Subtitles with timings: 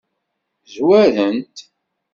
[0.73, 1.57] Zwaren-t.